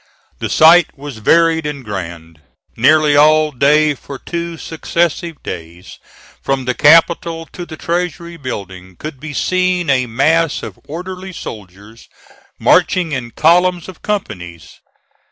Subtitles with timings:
[0.39, 2.41] The sight was varied and grand:
[2.75, 5.99] nearly all day for two successive days,
[6.41, 12.07] from the Capitol to the Treasury Building, could be seen a mass of orderly soldiers
[12.57, 14.79] marching in columns of companies.